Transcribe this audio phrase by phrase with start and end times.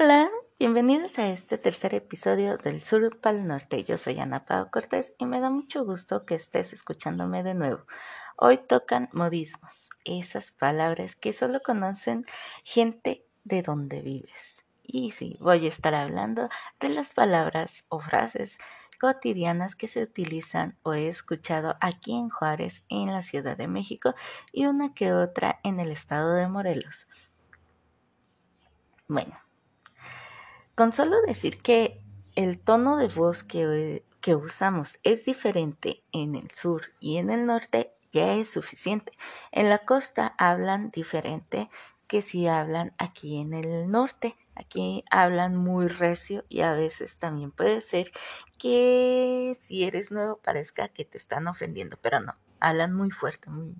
[0.00, 3.84] Hola, bienvenidos a este tercer episodio del Sur para Norte.
[3.84, 7.86] Yo soy Ana Pao Cortés y me da mucho gusto que estés escuchándome de nuevo.
[8.36, 12.24] Hoy tocan modismos, esas palabras que solo conocen
[12.64, 14.64] gente de donde vives.
[14.82, 16.48] Y sí, voy a estar hablando
[16.80, 18.58] de las palabras o frases
[19.00, 24.16] cotidianas que se utilizan o he escuchado aquí en Juárez, en la Ciudad de México
[24.50, 27.06] y una que otra en el estado de Morelos.
[29.06, 29.34] Bueno,
[30.80, 32.02] con solo decir que
[32.36, 34.02] el tono de voz que,
[34.34, 39.12] usamos es diferente en el sur y en el norte ya es suficiente.
[39.52, 41.68] En la costa hablan diferente
[42.06, 44.38] que si hablan aquí en el norte.
[44.54, 48.10] Aquí hablan muy recio y a veces también puede ser
[48.56, 53.74] que si eres nuevo parezca que te están ofendiendo, pero no, hablan muy fuerte, muy,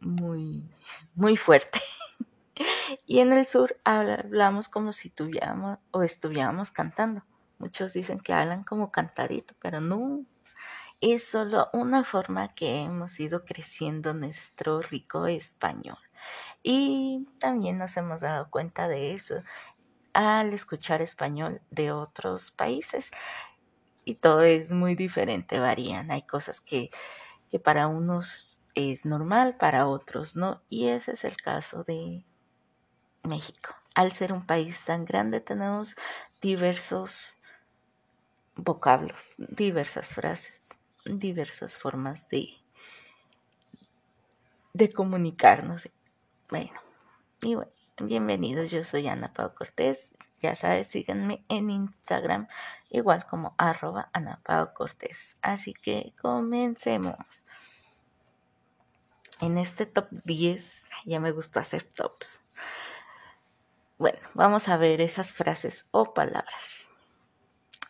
[0.00, 0.70] muy,
[1.14, 1.82] muy fuerte.
[3.06, 7.22] Y en el sur hablamos como si tuviéramos o estuviéramos cantando.
[7.58, 10.24] Muchos dicen que hablan como cantadito, pero no.
[11.00, 15.98] Es solo una forma que hemos ido creciendo nuestro rico español.
[16.62, 19.36] Y también nos hemos dado cuenta de eso
[20.12, 23.10] al escuchar español de otros países.
[24.04, 26.10] Y todo es muy diferente, varían.
[26.10, 26.90] Hay cosas que,
[27.50, 30.62] que para unos es normal, para otros no.
[30.68, 32.24] Y ese es el caso de,
[33.22, 33.74] México.
[33.94, 35.96] Al ser un país tan grande tenemos
[36.40, 37.36] diversos
[38.56, 40.60] vocablos, diversas frases,
[41.04, 42.48] diversas formas de,
[44.72, 45.88] de comunicarnos.
[46.48, 46.80] Bueno,
[47.42, 50.14] y bueno, bienvenidos, yo soy Ana Pau Cortés.
[50.40, 52.48] Ya sabes, síganme en Instagram,
[52.88, 55.36] igual como arroba Ana Pau Cortés.
[55.42, 57.44] Así que comencemos.
[59.40, 62.40] En este top 10, ya me gusta hacer tops.
[64.00, 66.88] Bueno, vamos a ver esas frases o palabras.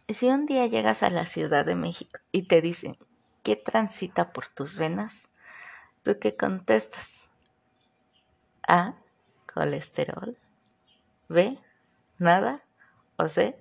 [0.08, 2.98] Si un día llegas a la Ciudad de México y te dicen,
[3.44, 5.28] ¿qué transita por tus venas?
[6.02, 7.30] ¿Tú qué contestas?
[8.66, 8.96] A,
[9.54, 10.36] colesterol.
[11.28, 11.56] B,
[12.18, 12.60] nada.
[13.16, 13.56] O C,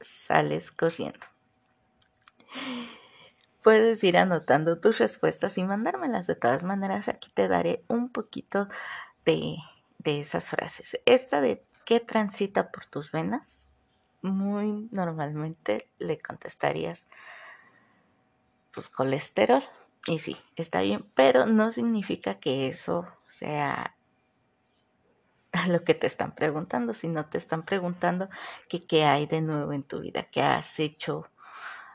[0.00, 1.26] sales corriendo.
[3.64, 7.08] Puedes ir anotando tus respuestas y mandármelas de todas maneras.
[7.08, 8.68] Aquí te daré un poquito
[9.24, 9.56] de,
[9.98, 10.96] de esas frases.
[11.04, 13.70] Esta de ¿Qué transita por tus venas?
[14.20, 17.06] Muy normalmente le contestarías,
[18.74, 19.62] pues colesterol.
[20.06, 23.96] Y sí, está bien, pero no significa que eso sea
[25.68, 28.28] lo que te están preguntando, sino te están preguntando
[28.68, 31.24] qué hay de nuevo en tu vida, qué has hecho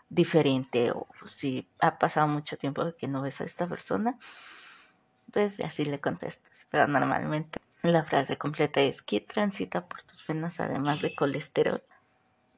[0.10, 4.18] diferente o si ha pasado mucho tiempo que no ves a esta persona,
[5.32, 6.66] pues así le contestas.
[6.72, 7.62] Pero normalmente
[7.92, 11.84] la frase completa es, ¿qué transita por tus venas además de colesterol?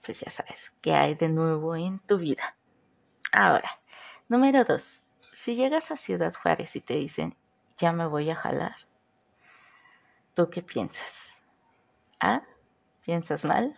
[0.05, 2.55] Pues ya sabes, ¿qué hay de nuevo en tu vida?
[3.33, 3.81] Ahora,
[4.29, 7.35] número dos, si llegas a Ciudad Juárez y te dicen,
[7.75, 8.75] ya me voy a jalar,
[10.35, 11.41] ¿tú qué piensas?
[12.19, 12.43] A,
[13.03, 13.75] ¿piensas mal?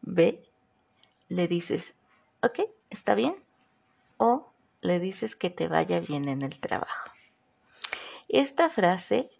[0.00, 0.42] B,
[1.28, 1.94] le dices,
[2.42, 3.36] ok, está bien.
[4.16, 7.10] O le dices que te vaya bien en el trabajo.
[8.28, 9.30] Esta frase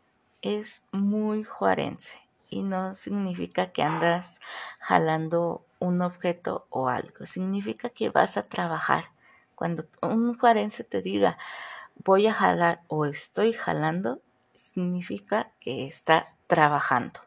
[0.45, 2.19] es muy juarense
[2.51, 4.41] y no significa que andas
[4.79, 9.07] jalando un objeto o algo, significa que vas a trabajar.
[9.55, 11.39] Cuando un juarense te diga
[11.97, 14.21] voy a jalar o estoy jalando,
[14.55, 17.21] significa que está trabajando.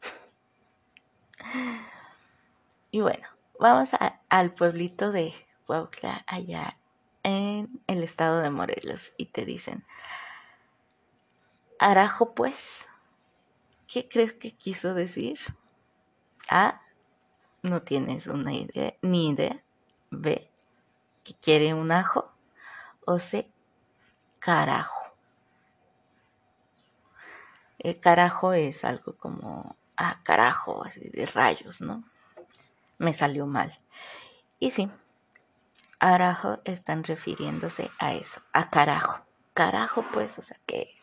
[2.92, 3.26] y bueno,
[3.58, 3.90] vamos
[4.28, 5.34] al pueblito de
[5.66, 6.78] Huautla, allá
[7.24, 9.84] en el estado de Morelos, y te dicen,
[11.82, 12.86] Arajo, pues.
[13.88, 15.38] ¿Qué crees que quiso decir?
[16.50, 16.82] A.
[17.62, 19.62] No tienes una idea, ni idea.
[20.10, 20.50] B.
[21.24, 22.30] Que quiere un ajo.
[23.06, 23.50] O C.
[24.40, 25.14] Carajo.
[27.78, 32.04] El carajo es algo como, ah, carajo, así de rayos, ¿no?
[32.98, 33.74] Me salió mal.
[34.58, 34.90] Y sí,
[35.98, 39.24] arajo están refiriéndose a eso, a carajo.
[39.54, 40.94] Carajo, pues, o sea, que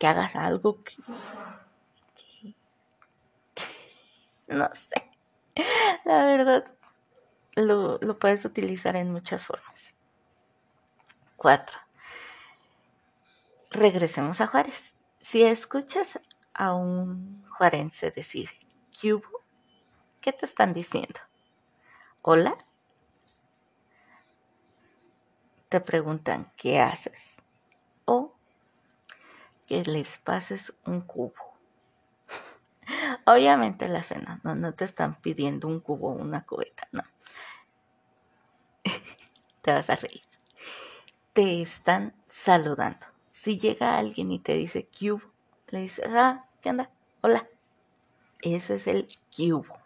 [0.00, 0.94] que hagas algo que,
[4.48, 5.10] no sé.
[6.06, 6.74] La verdad,
[7.54, 9.94] lo, lo puedes utilizar en muchas formas.
[11.36, 11.78] Cuatro.
[13.70, 14.96] Regresemos a Juárez.
[15.20, 16.18] Si escuchas
[16.54, 18.48] a un juarense decir,
[18.98, 19.42] ¿qué hubo?
[20.22, 21.20] ¿Qué te están diciendo?
[22.22, 22.56] ¿Hola?
[25.68, 27.36] Te preguntan, ¿qué haces?
[28.06, 28.39] O
[29.70, 31.54] que les pases un cubo.
[33.24, 37.04] Obviamente la cena, no, no te están pidiendo un cubo o una cubeta, no.
[39.62, 40.22] te vas a reír.
[41.32, 43.06] Te están saludando.
[43.30, 45.22] Si llega alguien y te dice cube,
[45.68, 46.90] le dices, ah, ¿qué onda?
[47.20, 47.46] Hola.
[48.42, 49.06] Ese es el
[49.36, 49.78] cubo.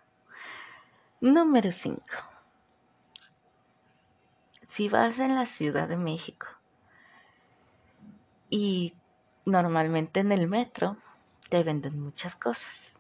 [1.21, 2.03] Número 5.
[4.67, 6.47] Si vas en la Ciudad de México
[8.49, 8.95] y
[9.45, 10.97] normalmente en el metro
[11.49, 12.99] te venden muchas cosas.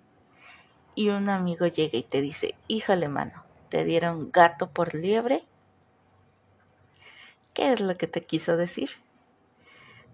[0.94, 5.44] Y un amigo llega y te dice, híjole mano, te dieron gato por liebre.
[7.52, 8.90] ¿Qué es lo que te quiso decir?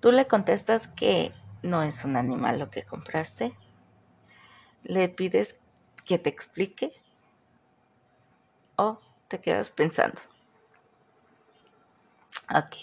[0.00, 1.32] Tú le contestas que
[1.62, 3.54] no es un animal lo que compraste.
[4.82, 5.58] Le pides
[6.06, 6.92] que te explique
[8.76, 8.98] o
[9.28, 10.22] te quedas pensando.
[12.54, 12.76] Ok.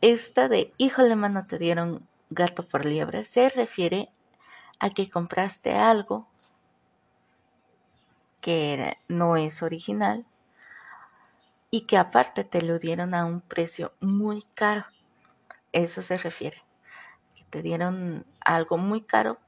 [0.00, 4.08] Esta de híjole mano te dieron gato por liebre se refiere
[4.78, 6.28] a que compraste algo
[8.40, 10.24] que no es original
[11.70, 14.84] y que aparte te lo dieron a un precio muy caro.
[15.72, 16.62] Eso se refiere.
[17.34, 19.38] Que te dieron algo muy caro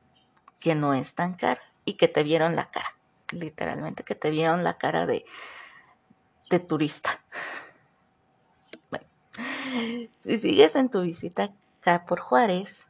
[0.58, 2.88] que no es tan caro y que te vieron la cara.
[3.32, 5.24] Literalmente que te vieron la cara de,
[6.50, 7.20] de turista.
[8.90, 9.06] Bueno,
[10.20, 12.88] si sigues en tu visita acá por Juárez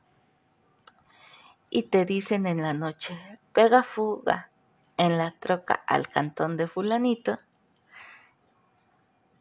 [1.70, 3.16] y te dicen en la noche,
[3.52, 4.50] pega fuga
[4.96, 7.38] en la troca al cantón de fulanito,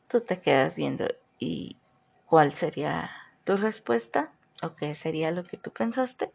[0.07, 1.07] tú te quedas viendo
[1.39, 1.77] y
[2.25, 3.09] cuál sería
[3.43, 6.31] tu respuesta o qué sería lo que tú pensaste.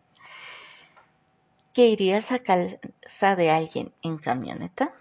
[1.73, 4.93] Que irías a casa de alguien en camioneta,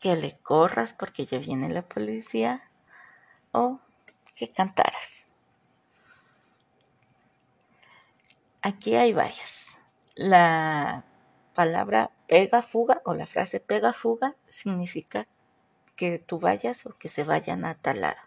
[0.00, 2.62] que le corras porque ya viene la policía
[3.52, 3.80] o
[4.34, 5.27] que cantaras.
[8.60, 9.78] Aquí hay varias.
[10.14, 11.04] La
[11.54, 15.28] palabra pega fuga o la frase pega fuga significa
[15.94, 18.20] que tú vayas o que se vayan a tal lado.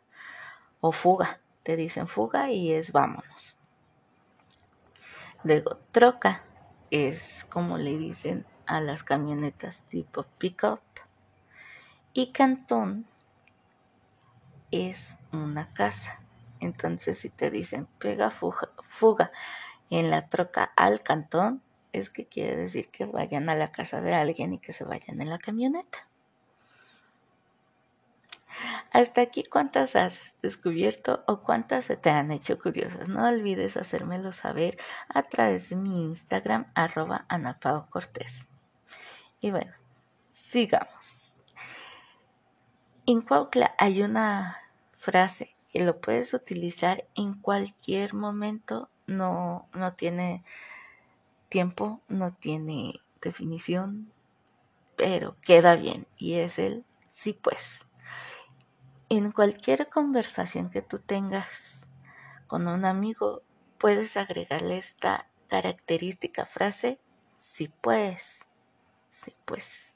[0.80, 3.58] O fuga, te dicen fuga y es vámonos.
[5.44, 6.44] Luego, troca
[6.92, 10.82] es como le dicen a las camionetas tipo pickup.
[12.14, 13.06] Y cantón
[14.72, 16.22] es una casa.
[16.60, 19.32] Entonces, si te dicen pega fuga, fuga
[19.92, 21.62] en la troca al cantón,
[21.92, 25.22] es que quiere decir que vayan a la casa de alguien y que se vayan
[25.22, 26.08] en la camioneta.
[28.92, 33.10] Hasta aquí cuántas has descubierto o cuántas se te han hecho curiosas.
[33.10, 34.78] No olvides hacérmelo saber
[35.10, 38.48] a través de mi Instagram arroba Anapao Cortés.
[39.40, 39.74] Y bueno,
[40.32, 41.36] sigamos.
[43.06, 44.58] En Cuautla hay una
[44.92, 50.44] frase que lo puedes utilizar en cualquier momento no, no tiene
[51.50, 54.12] tiempo, no tiene definición,
[54.96, 57.86] pero queda bien y es el sí pues.
[59.10, 61.88] En cualquier conversación que tú tengas
[62.48, 63.44] con un amigo,
[63.78, 67.00] puedes agregarle esta característica frase,
[67.36, 68.48] sí pues,
[69.10, 69.96] sí pues.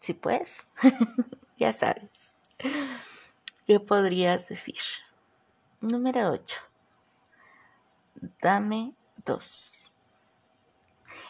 [0.00, 0.66] Sí pues,
[1.58, 2.34] ya sabes.
[3.66, 4.80] ¿Qué podrías decir?
[5.82, 6.68] Número 8
[8.40, 8.94] dame
[9.24, 9.94] dos.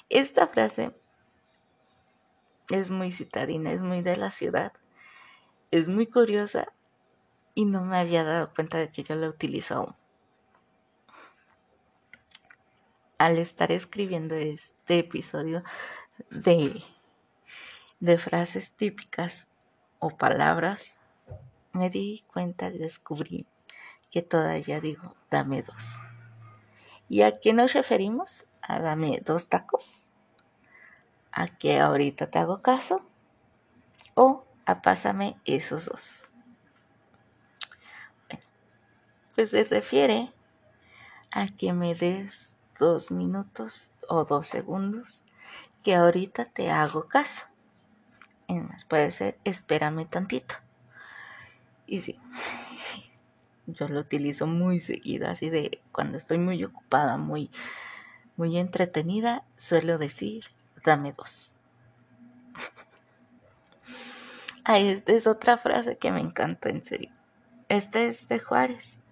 [0.08, 0.94] Esta frase
[2.70, 4.72] es muy citadina, es muy de la ciudad,
[5.70, 6.72] es muy curiosa
[7.54, 9.94] y no me había dado cuenta de que yo la utilizo aún.
[13.18, 15.62] Al estar escribiendo este episodio
[16.30, 16.82] de,
[18.00, 19.48] de frases típicas
[19.98, 20.96] o palabras,
[21.72, 23.46] me di cuenta y descubrí
[24.10, 26.07] que todavía digo, dame dos.
[27.08, 28.46] ¿Y a qué nos referimos?
[28.60, 30.10] A dame dos tacos,
[31.32, 33.00] a que ahorita te hago caso
[34.14, 36.32] o a pásame esos dos.
[39.38, 40.32] pues se refiere
[41.30, 45.22] a que me des dos minutos o dos segundos
[45.84, 47.46] que ahorita te hago caso.
[48.88, 50.56] puede ser espérame tantito.
[51.86, 52.18] Y sí,
[53.68, 57.50] yo lo utilizo muy seguido, así de cuando estoy muy ocupada, muy,
[58.36, 60.44] muy entretenida, suelo decir,
[60.84, 61.60] dame dos.
[64.64, 67.10] Ay, esta es otra frase que me encanta, en serio.
[67.68, 69.02] Esta es de Juárez.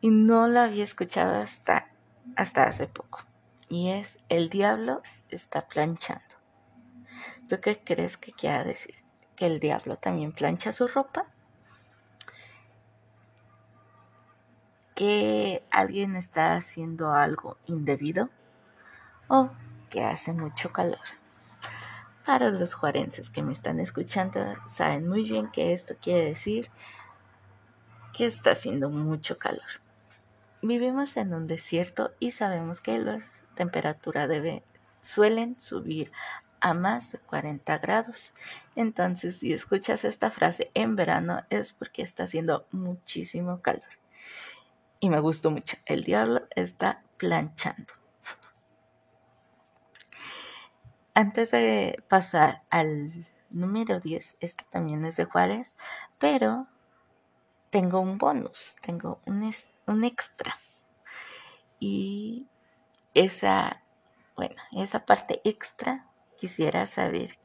[0.00, 1.88] Y no la había escuchado hasta,
[2.36, 3.20] hasta hace poco.
[3.68, 6.22] Y es, el diablo está planchando.
[7.48, 8.96] ¿Tú qué crees que quiera decir?
[9.36, 11.26] ¿Que el diablo también plancha su ropa?
[14.94, 18.30] Que alguien está haciendo algo indebido
[19.28, 19.50] o
[19.90, 21.00] que hace mucho calor.
[22.24, 26.70] Para los juarenses que me están escuchando, saben muy bien que esto quiere decir
[28.16, 29.66] que está haciendo mucho calor.
[30.62, 33.18] Vivimos en un desierto y sabemos que la
[33.54, 34.62] temperatura debe,
[35.02, 36.10] suelen subir
[36.60, 38.32] a más de 40 grados.
[38.74, 44.03] Entonces, si escuchas esta frase en verano es porque está haciendo muchísimo calor.
[45.04, 45.76] Y me gustó mucho.
[45.84, 47.92] El diablo está planchando.
[51.12, 53.12] Antes de pasar al
[53.50, 55.76] número 10, este también es de Juárez,
[56.18, 56.68] pero
[57.68, 59.52] tengo un bonus, tengo un,
[59.88, 60.56] un extra.
[61.78, 62.48] Y
[63.12, 63.82] esa,
[64.36, 66.08] bueno, esa parte extra
[66.38, 67.38] quisiera saber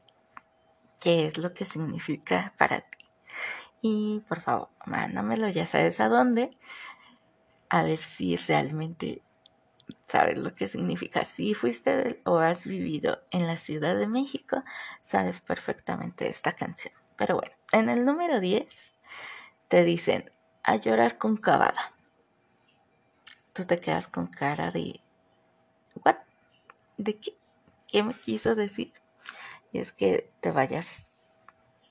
[0.98, 3.04] qué es lo que significa para ti.
[3.82, 6.48] Y por favor, mándamelo, ya sabes a dónde,
[7.70, 9.22] a ver si realmente
[10.06, 11.24] sabes lo que significa.
[11.24, 14.62] Si fuiste o has vivido en la Ciudad de México,
[15.02, 16.92] sabes perfectamente esta canción.
[17.16, 18.96] Pero bueno, en el número 10
[19.68, 20.28] te dicen
[20.62, 21.94] a llorar con cavada.
[23.52, 25.00] Tú te quedas con cara de
[26.04, 26.16] ¿what?
[26.96, 27.36] ¿De qué?
[27.86, 28.92] ¿Qué me quiso decir?
[29.72, 31.30] Y es que te vayas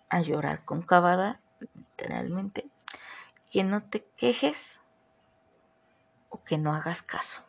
[0.09, 2.69] a llorar con cavada, literalmente,
[3.51, 4.78] que no te quejes
[6.29, 7.43] o que no hagas caso.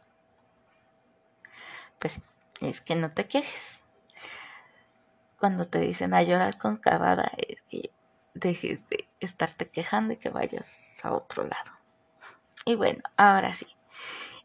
[1.99, 2.19] Pues
[2.61, 3.83] es que no te quejes.
[5.39, 7.91] Cuando te dicen a llorar con cavada, es que
[8.35, 11.73] dejes de estarte quejando y que vayas a otro lado.
[12.65, 13.67] Y bueno, ahora sí,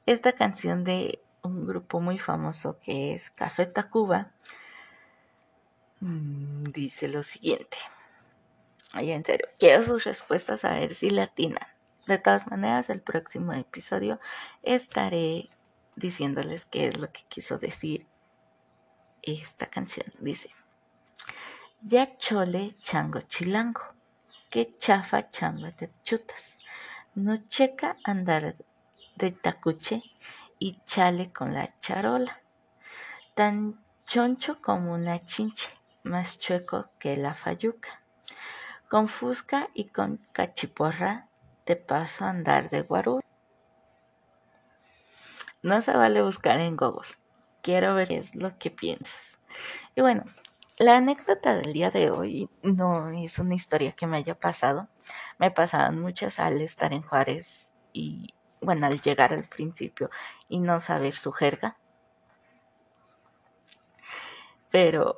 [0.05, 4.31] esta canción de un grupo muy famoso que es Café Tacuba
[5.99, 7.77] mm, dice lo siguiente.
[8.93, 11.67] Ay, en serio, quiero sus respuestas a ver si atinan.
[12.05, 14.19] De todas maneras, el próximo episodio
[14.61, 15.49] estaré
[15.95, 18.05] diciéndoles qué es lo que quiso decir
[19.23, 20.07] esta canción.
[20.19, 20.51] Dice,
[21.81, 23.81] ya chole chango chilango
[24.49, 26.55] que chafa chamba te chutas.
[27.15, 28.55] No checa andar
[29.15, 30.03] de tacuche
[30.59, 32.41] y chale con la charola.
[33.33, 35.69] Tan choncho como una chinche,
[36.03, 38.01] más chueco que la fayuca.
[38.89, 41.29] Con fusca y con cachiporra
[41.65, 43.21] te paso a andar de guarú.
[45.61, 47.09] No se vale buscar en Google.
[47.63, 49.39] Quiero ver qué es lo que piensas.
[49.95, 50.23] Y bueno,
[50.77, 54.87] la anécdota del día de hoy no es una historia que me haya pasado.
[55.39, 60.11] Me pasaban muchas al estar en Juárez y, bueno, al llegar al principio
[60.47, 61.77] y no saber su jerga.
[64.69, 65.15] Pero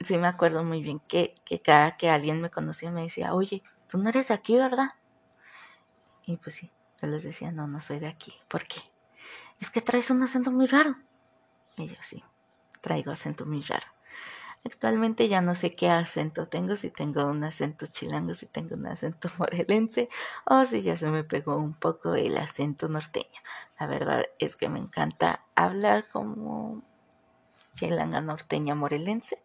[0.00, 3.62] sí me acuerdo muy bien que, que cada que alguien me conocía me decía, oye,
[3.88, 4.88] tú no eres de aquí, ¿verdad?
[6.26, 8.32] Y pues sí, yo les decía, no, no soy de aquí.
[8.48, 8.80] ¿Por qué?
[9.60, 10.96] Es que traes un acento muy raro.
[11.76, 12.22] Y yo sí,
[12.80, 13.86] traigo acento muy raro.
[14.64, 18.86] Actualmente ya no sé qué acento tengo, si tengo un acento chilango, si tengo un
[18.86, 20.08] acento morelense
[20.46, 23.40] o si ya se me pegó un poco el acento norteño.
[23.78, 26.82] La verdad es que me encanta hablar como
[27.74, 29.42] chilanga norteña morelense.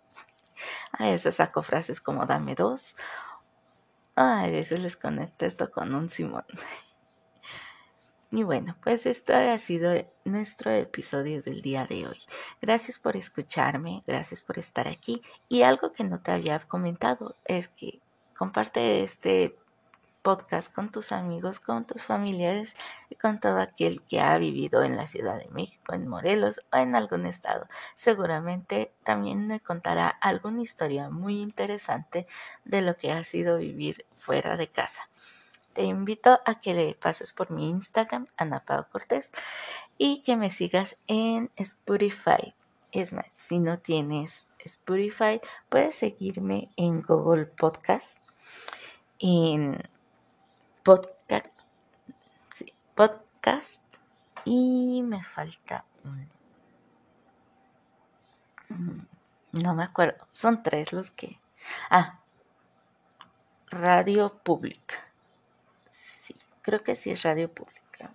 [0.94, 2.96] A veces saco frases como dame dos.
[4.22, 6.46] A veces les contesto con un Simón.
[8.32, 9.92] Y bueno, pues esto ha sido
[10.24, 12.20] nuestro episodio del día de hoy.
[12.62, 15.20] Gracias por escucharme, gracias por estar aquí.
[15.48, 18.02] Y algo que no te había comentado es que
[18.38, 19.58] comparte este
[20.22, 22.76] podcast con tus amigos, con tus familiares
[23.10, 26.78] y con todo aquel que ha vivido en la Ciudad de México, en Morelos o
[26.78, 27.68] en algún estado.
[27.96, 32.28] Seguramente también me contará alguna historia muy interesante
[32.66, 35.10] de lo que ha sido vivir fuera de casa
[35.80, 39.32] te invito a que le pases por mi Instagram, Ana Pau Cortés,
[39.98, 42.54] y que me sigas en Spotify.
[42.92, 48.20] Es más, si no tienes Spotify, puedes seguirme en Google Podcast,
[50.90, 51.46] podcast,
[52.96, 53.84] podcast
[54.44, 56.28] y me falta un...
[58.70, 61.40] Mm, no me acuerdo, son tres los que...
[61.92, 62.20] Ah,
[63.70, 64.96] Radio Pública
[66.64, 68.12] Creo que sí es radio pública.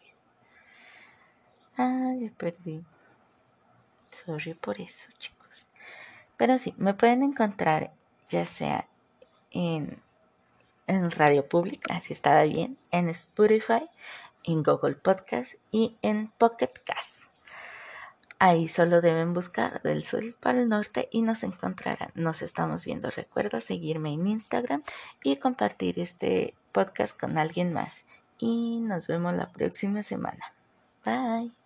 [1.77, 2.85] Ah, ya perdí.
[4.11, 5.69] Sorry por eso, chicos.
[6.37, 7.93] Pero sí, me pueden encontrar
[8.29, 8.89] ya sea
[9.53, 10.03] en,
[10.87, 13.85] en radio pública, así estaba bien, en Spotify,
[14.45, 17.25] en Google Podcast y en Pocket Cast.
[18.39, 22.11] Ahí solo deben buscar del sur para el norte y nos encontrarán.
[22.15, 23.11] Nos estamos viendo.
[23.11, 24.83] Recuerda seguirme en Instagram
[25.23, 28.05] y compartir este podcast con alguien más
[28.39, 30.53] y nos vemos la próxima semana.
[31.05, 31.64] Bye.